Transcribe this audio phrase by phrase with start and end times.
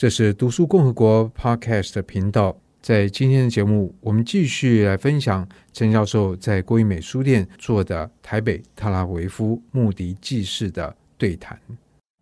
[0.00, 2.56] 这是读书共和国 Podcast 的频道。
[2.80, 11.60] 在今天的节目，我们继续来分享陈教授在国语美书店做的台北特拉维夫穆迪记事的对谈。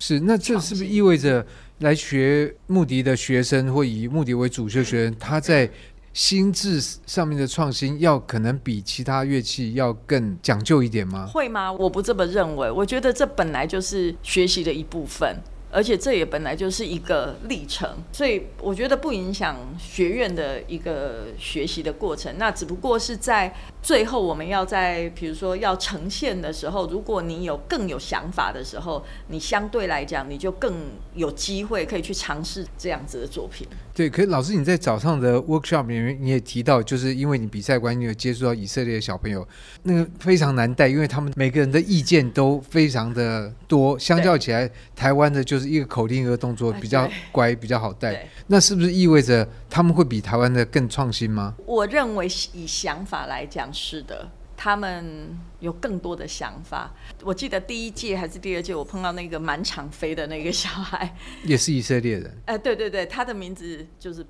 [0.00, 1.46] 是，那这是不是意味着
[1.78, 5.70] 来学穆迪的学生，或以穆迪为主修学生，他在
[6.12, 11.24] 心智上面的创新，要可能比其他乐器要更讲究一点吗？
[11.28, 11.72] 会吗？
[11.72, 12.68] 我不这么认为。
[12.68, 15.36] 我觉得这本来就是学习的一部分。
[15.72, 22.34] 而且这也本来就是一个历程，所以我觉得不影响学院的一个学习的过程。
[22.38, 30.74] 那只不过是在最后，我们要在比如说要呈现的时候，如果你有更有想法的时候，你相对来讲你就更
[31.14, 33.66] 有机会可以去尝试这样子的作品。
[33.94, 39.46] 对，可是老师你在早上的 workshop 里面你也提到，就是因为你比赛关系，你有接触到以色列的小朋友，
[39.84, 48.28] 那个非常难带，因为他们每个人的意见都非常的多，相较起来，台湾的就是一个口令一个动作比较乖，比较好带。
[48.46, 51.54] 那是不是意味着他们会比台湾的更创新吗？
[51.66, 54.30] 我认为以想法来讲是的。
[54.62, 56.94] 他们有更多的想法。
[57.22, 62.26] 我记得第一届还是第二届，我碰到那个满场飞的那个小孩，也是以色列人。
[62.44, 64.22] 哎、呃，对对对，他的名字就是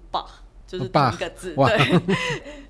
[0.70, 1.54] 就是同一个字。
[1.54, 2.00] 对，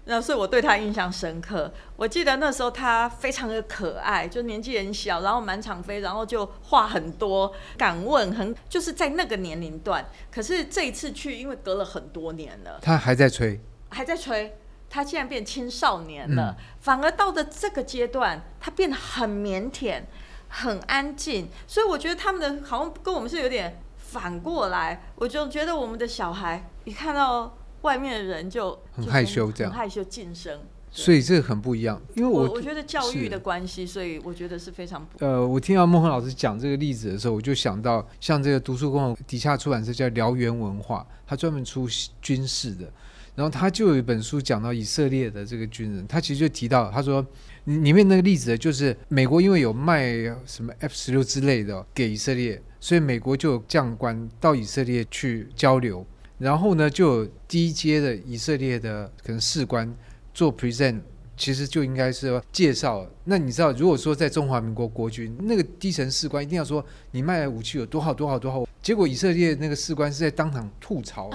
[0.05, 1.71] 那所以我对他印象深刻。
[1.97, 10.05] 我记得那时候他非常的可爱，就年纪很小，然后满场飞，然后就话很多，敢问，很就是在那个年龄段。
[10.33, 14.57] 可是这一次去，因为隔了很多年了，他还在吹，还在吹。
[14.93, 20.03] 他竟然变青少年了，嗯，反而到了这个阶段，他变得很腼腆、
[20.49, 21.49] 很安静。
[21.69, 25.05] 所以我觉得他们的好像跟我们是有点反过来。
[25.15, 30.61] 我就觉得我们的小孩一看到外面的人就很害羞，这样很害羞晋升。
[30.93, 35.25] 所以这个很不一样，因为我我，我觉得教育的关系，所以我觉得是非常不。
[35.25, 41.89] 呃，我听到孟恒老师讲这个例子的时候，我就想到像这个读书共底下出版社叫燎原文化，他专门出
[42.21, 42.93] 军事的。
[43.37, 47.25] 然后他就有一本书讲到以色列的这个军人，他其实就提到，他说
[47.67, 50.13] 里面那个例子就是美国因为有卖
[50.45, 56.05] 什么 F 十六之类的给以色列，所以美国就有将官到以色列去交流，
[56.41, 59.95] 然后呢就有低阶的以色列的可能士官
[60.35, 61.01] 做 present，
[61.37, 63.07] 其实就应该是介绍。
[63.25, 71.31] 那你知道，如果说在中华民国国军那个低层士官一定要说你卖的武器有多好多好多好，结果以色列那个士官是在当场吐槽。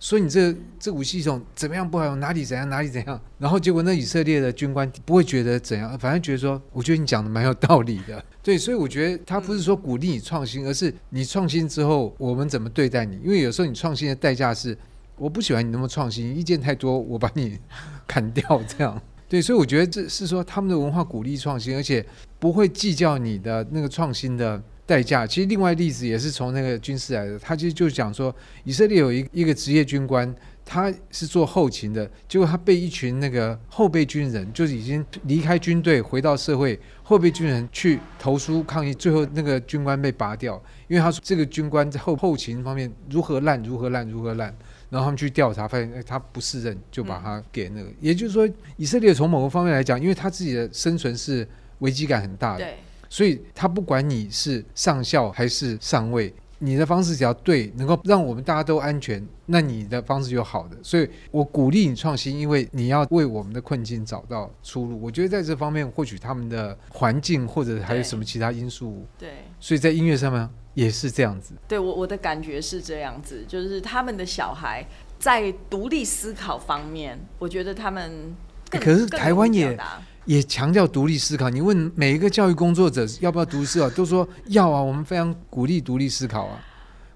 [0.00, 2.20] 所以你这这武器系统怎么样不好用？
[2.20, 2.68] 哪里怎样？
[2.68, 3.20] 哪里怎样？
[3.38, 8.24] 然后结果那以色列的军官不会觉得怎样，反正觉得说，我觉得你讲的蛮有道理的。
[8.42, 13.16] 对，所以我觉得他不是说鼓励你创新，而是你创新之后我们怎么对待你？
[13.24, 14.76] 因为有时候你创新的代价是，
[15.16, 17.58] 我不喜欢你那么创新，意见太多，我把你
[18.06, 19.00] 砍掉这样。
[19.28, 22.06] 对，所以我觉得这是说他们的文化鼓励创新，而且
[22.38, 24.62] 不会计较你的那个创新的。
[24.88, 25.26] 代价。
[25.26, 28.34] 其实另外例子也是从那个军事来的，他其实就讲说，
[28.64, 30.34] 以色列有一一个职业军官，
[30.64, 44.48] 他是做后勤的，结果他被一群那个后备军人，就是已经离开军队回到社会，后备军人去投书抗议，最后那个军官被拔掉，因为他说这个军官在后后勤方面如何烂如何烂如何烂，
[44.88, 51.46] 然后他们去调查发现，哎，他不胜任，就把他给那个，也就是说，以色列从某个方面来讲，因为他自己的生存是
[51.80, 52.66] 危机感很大的。
[53.08, 60.76] 所以他不管你是上校还是上尉，你的方式只要对，能够让我们大家都安全，那你的方式就好的。
[60.82, 65.00] 所以我鼓励你创新，因为你要为我们的困境找到出路。
[65.00, 71.54] 我觉得在这方面，或许他们的环境或者还有什么其他因素，对，所以在音乐上面也是这样子。
[71.68, 74.84] 对，我我的感觉是这样子，就是他们的小孩
[75.18, 78.34] 在独立思考方面，我觉得他们
[78.70, 79.78] 更，可是台湾也。
[80.24, 81.48] 也强调独立思考。
[81.48, 84.78] 你问每一个教育工作者要不要独立思考，都说要啊。
[84.78, 86.60] 我们非常鼓励独立思考啊。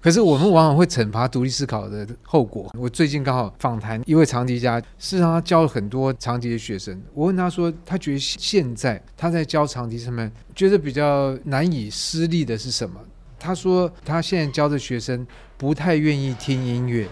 [0.01, 2.71] 可是我们往往会惩罚独立思考的后果。
[2.75, 6.99] 我最近刚好访谈一位长笛家，事实上他教了很多长笛的学生。
[7.13, 12.99] 我问他说，他觉得现在他在教长笛上面觉得比较难以施力的是什么？
[13.39, 15.23] 他说他现在教的学生
[15.55, 17.07] 不太愿意听音乐，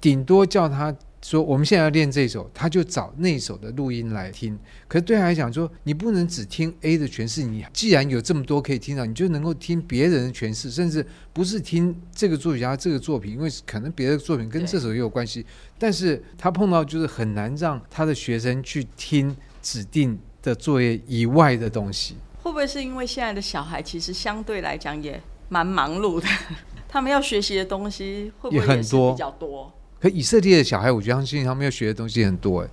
[0.00, 0.94] 顶多叫他。
[1.22, 4.58] 说我们现在要练这首，他就找那首的录音来听。
[4.88, 15.44] 可是对他来讲，说你不能只听 A 的诠释，你既然有这么多可以听到，你就能够听别人的诠释，甚至不是听这个作曲家这个作品，因为可能别的作品跟这首也有关系。
[15.78, 22.16] 但是他碰到就是很难让他的学生去听指定的作业以外的东西。
[22.42, 25.20] 会不会是因为现在的小孩其实相对来讲也
[25.50, 26.26] 蛮忙碌的，
[26.88, 29.70] 他们要学习的东西会不会也是比较多？
[30.00, 32.68] 可以色列的小孩，我相信他们要学的东西很多哎。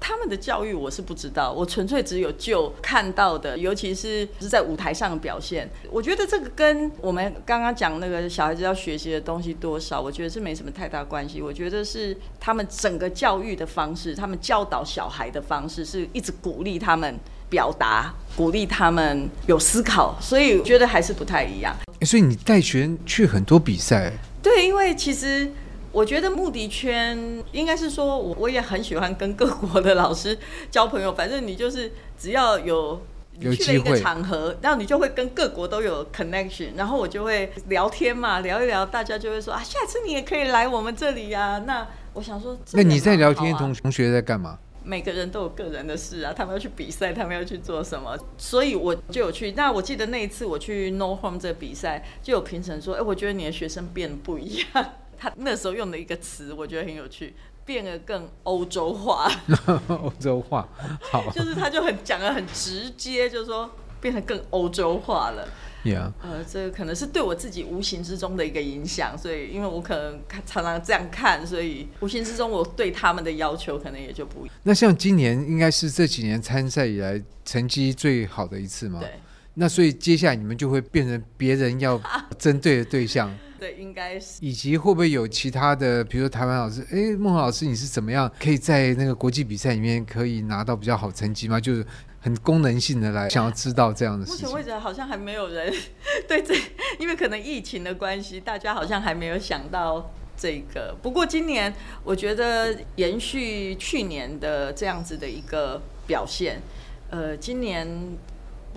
[0.00, 5.68] 他们的教育我是不知道，我纯粹只有就看到的，尤其是是在舞台上的表现。
[5.90, 11.42] 我觉得这个跟我们刚刚讲那个小孩子要学习的东西多少，我觉得是没什么太大关系。
[11.42, 17.18] 我觉得是他们整个教育的方式，他们教导小孩的方式，是一直鼓励他们
[17.50, 21.74] 表达，鼓励他们有思考，所以我觉得还是不太一样。
[22.02, 24.12] 所以你带学生去很多比赛？
[24.40, 25.50] 对，因为其实。
[25.92, 30.38] 我觉得目的圈应该是说，我我也很喜欢跟各国的老师
[30.70, 31.12] 交朋友。
[31.12, 33.00] 反正你就是只要有
[33.40, 41.58] 你去了一个场合，然后你就会跟各国都有 connection，然后我就会聊天嘛，聊一聊，大家就会说啊，下次你也可以来我们这里呀、啊。
[41.66, 44.58] 那我想说，那你在聊天，同同学在干嘛？
[44.84, 49.52] 每个人都有个人的事啊，他们要去比赛，他们要去做什么，所以我就有去。
[49.52, 54.92] 那我记得那一次我去 No Home 这个比赛，就有评审说，哎，我觉得你的学生变得不一样。
[55.18, 57.34] 他那时候用的一个词，我觉得很有趣，
[57.64, 59.30] 变得更欧洲化。
[59.88, 60.68] 欧洲化，
[61.00, 63.70] 好，就是他就很讲的很直接，就是说
[64.00, 65.48] 变得更欧洲化了。
[65.84, 66.12] Yeah.
[66.20, 74.54] 呃，这个可能是对我自己无形之中的一个影响，所以因为我可能常常这样看，所以无形之中我对他们的要求可能也就不一样。
[74.64, 78.98] 那像今年应该是这几年参赛以来成绩最好的一次吗？
[79.00, 79.10] 对。
[79.54, 82.00] 那所以接下来你们就会变成别人要
[82.38, 83.32] 针对的对象。
[83.58, 84.38] 对，应该是。
[84.40, 91.60] 以及会不会有其他的，比如说台湾老师，哎，孟宏老师，你是怎么样可以在那个国际比赛里面可以拿到比较好成绩吗？
[91.60, 91.84] 就是
[92.20, 94.42] 很功能性的来想要知道这样的事情。
[94.42, 95.72] 目前为止好像还没有人
[96.28, 96.54] 对这，
[96.98, 100.94] 因为可能疫情的关系，大家好像还没有想到这个。
[101.02, 101.74] 不过今年
[102.04, 106.60] 我觉得延续去年的这样子的一个表现，
[107.10, 107.88] 呃，今年。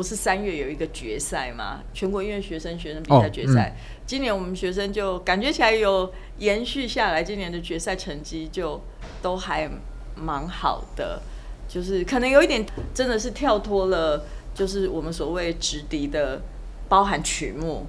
[0.02, 1.80] 不是三月有一个决赛吗？
[1.94, 3.70] 全国音乐学生学生比赛决赛。
[3.70, 8.82] 哦嗯、今年我们学生就感觉起来有延续下来，今年的决赛成绩就
[9.22, 9.70] 都还
[10.16, 11.22] 蛮好的，
[11.68, 12.66] 就是可能有一点
[12.96, 14.26] 真的是跳脱了，
[14.56, 16.42] 就是我们所谓直笛的，
[16.90, 17.86] 包含曲目、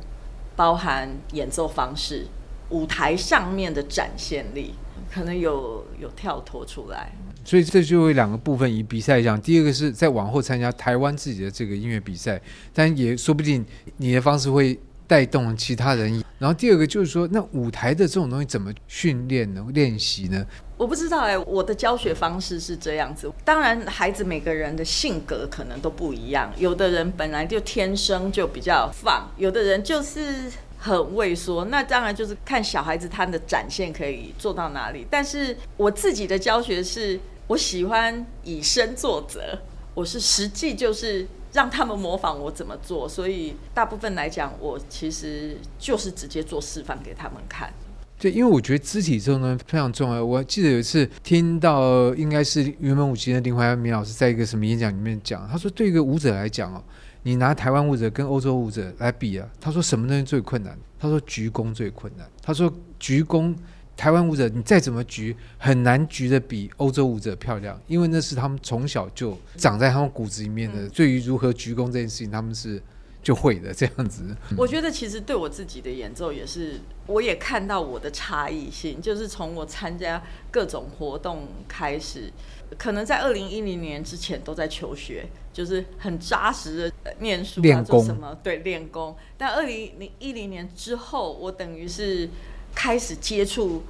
[0.55, 2.27] 包含演奏方式、
[2.69, 4.75] 舞台上面的展现力，
[5.11, 7.11] 可能有有跳脱出来。
[7.45, 12.41] 所以这就有两个部分，以比赛讲，第二个是在往后参加台湾自己的这个音乐比赛，
[12.73, 13.65] 但也说不定
[13.97, 16.23] 你的方式会带动其他人。
[16.39, 19.65] 然后第二个就是说，那舞台的这种东西怎么训练呢？
[19.73, 20.45] 练习呢？
[20.77, 23.31] 我不知道哎，我的教学方式是这样子。
[23.45, 30.51] 当然，孩子每个人的性格可能都不一样，有的人本来就天生就比较放，有的人就是。
[30.85, 35.07] 很畏缩，那当然就是看小孩子他的展现可以做到哪里。
[35.09, 39.59] 但是我自己的教学是，我喜欢以身作则，
[39.95, 43.09] 我是实际就是让他们模仿我怎么做。
[43.09, 47.73] 所以大部分来讲，我其实就是直接做示范给他们看。
[48.19, 50.25] 对，因为我觉得肢体这种东西非常重要。
[50.25, 56.83] 我记得有一次听到，应该是原本舞集的林怀民老师在一个什么演讲里面讲，他说对一个舞者来讲哦。
[57.25, 59.49] 你拿台湾舞者跟欧洲舞者来比啊？
[59.61, 60.77] 他说什么东西最困难？
[60.99, 62.29] 他说鞠躬最困难。
[62.41, 63.55] 他说鞠躬，
[63.97, 70.89] 台湾舞者你再怎么举，很难举得比欧洲舞者漂亮，因为那是他们从小就长在他们骨子里面的。
[70.89, 72.83] 对于如何鞠躬这件事情，他们是
[73.23, 74.25] 就会的这样子。
[74.57, 82.33] 我觉得其实对我自己的演奏也是，我也看到我的差异性，就是从我参加各种活动开始。
[82.79, 88.35] 可能在二零一零年之前都在求学，就是很扎实的念书啊，做什么？
[88.43, 89.15] 对，练功。
[89.37, 92.31] 但二零零一零年之后，我等于是
[92.75, 93.83] 开始接触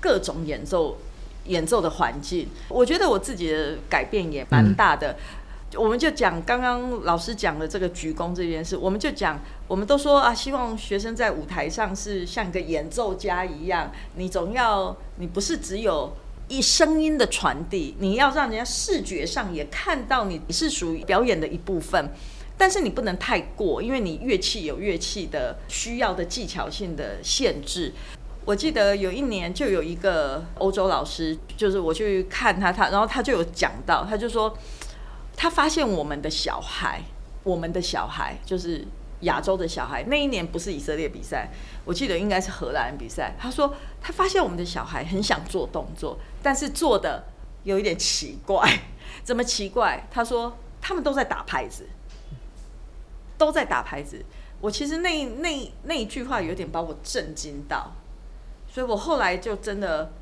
[0.00, 0.98] 各种演奏
[1.46, 2.48] 演奏的环境。
[2.68, 5.16] 我觉得我自己的改变也蛮大的。
[5.72, 16.12] 嗯、我们就讲刚刚老师讲的这个鞠躬这件事，我们就讲，我们都说啊，希望学生在舞台上是像一个演奏家一样，你总要，你不是只有。
[16.50, 22.10] 一声音的传递，你要让人家视觉上也看到你是属于表演的一部分，
[22.58, 27.92] 但是你不能太过，因为你乐器有乐器的需要的技巧性的限制。
[28.50, 34.56] 我记得有一年就有一个欧洲老师，就是我去看他，他然后他就有讲到，他就说
[35.36, 37.00] 他发现我们的小孩，
[37.44, 38.84] 我们的小孩就是。
[39.20, 41.50] 亚洲的小孩，那一年不是以色列比赛，
[41.84, 43.36] 我记得应该是荷兰比赛。
[43.38, 47.22] 他说他发现我们的小孩很想做动作，但是做的
[47.64, 48.80] 有一点奇怪。
[49.22, 50.08] 怎么奇怪？
[50.10, 51.86] 他说他们都在打拍子，
[53.36, 54.24] 都在打拍子。
[54.62, 57.92] 我其实那那那一句话有点把我震惊到，
[58.70, 60.12] 所以我后来就真的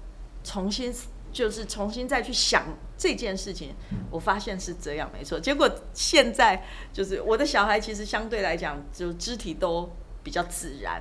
[0.43, 0.93] 重新。
[1.31, 2.65] 就是重新再去想
[2.97, 3.75] 这件事情，
[4.11, 5.39] 我发现是这样没错。
[5.39, 11.01] 结果现在就是我的小孩其实相对来讲，就肢体都比较自然。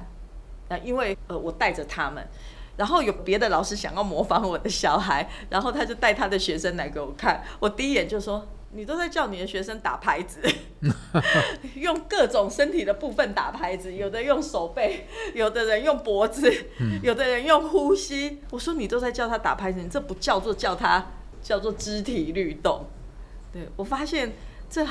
[0.68, 2.28] 那因为呃，我带着他们，
[2.76, 8.46] 然后有别的老师想要模仿我的小孩，然后他就带他的学生来给我看，我第一眼就说。
[8.72, 10.42] 你都在叫你的学生打拍子，
[11.88, 16.54] 用各种身体的部分打拍子，有的用手背， 有的人用脖子，
[17.02, 18.40] 有的人用呼吸。
[18.52, 21.08] 我说你都在叫他打拍子，你这不叫做叫他
[21.42, 22.86] 叫做肢体律动。
[23.54, 24.34] 对，我发现
[24.70, 24.86] 这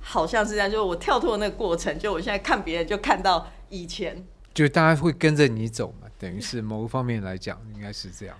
[0.00, 4.22] 好像是这样，就是我跳脱那个过程，就我现在看别人就看到以前，
[4.52, 8.36] 就大家会跟着你走嘛，等于是某个方面来讲应该是这样。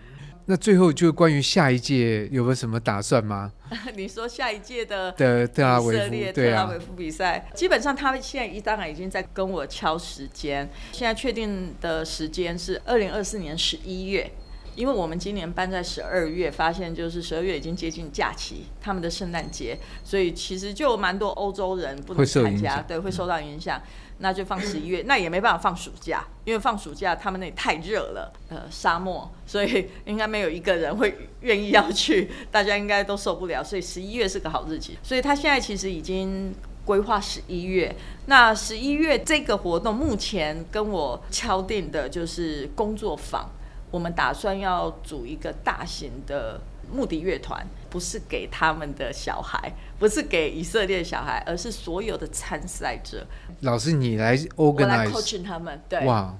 [0.50, 3.52] 那最后就关于下一届有没有什么打算吗？
[3.94, 14.28] 你说下一届的的特拉维夫，对啊，特拉维夫比赛，基本上他们现在一当然已经在跟我敲时间，现在确定的时间是二零二四年十一月，
[14.76, 23.78] 因为我们今年搬在十二月，发现就是十二月已经接近假期，他们的圣诞节，所以其实就蛮多欧洲人不能参加，对，会受到影响。
[23.78, 23.82] 嗯
[24.22, 34.98] 那就放十一月，那也没办法放暑假，因为放暑假他们那里太热了，呃，沙漠，所以应该没有一个人会愿意要去，大家应该都受不了，所以十一月是个好日期。
[35.02, 37.96] 所以他现在其实已经规划十一月，
[38.26, 43.48] 那十一月这个活动目前跟我敲定的就是工作坊，
[43.90, 46.60] 我们打算要组一个大型的。
[46.92, 53.24] 目的乐团不是给他们的小孩，不是给以色列小孩，而是所有的参赛者。
[53.60, 55.80] 老师，你来 organize，我来 coaching 他们。
[55.88, 56.34] 对，哇，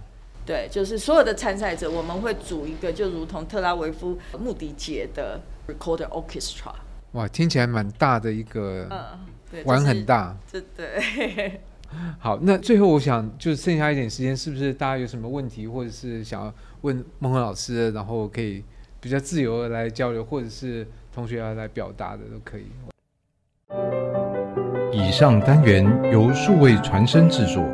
[0.45, 6.73] 对，就是所有的参赛者，我们会组一个，就如同特拉维夫牧笛节的 recorder orchestra。
[7.12, 9.21] 哇，听起来蛮大的一个，嗯，
[9.52, 11.61] 对，玩很大，这对。
[12.18, 18.62] 好，那最后我想就剩下一点时间，是不是大家有什么问题，或者是想要问孟恒老师，然后可以。
[19.02, 22.66] 比较自由的来交流，或者是同学要来表达的都可以。
[24.92, 25.82] 以上单元
[26.12, 27.64] 由数位传声制作。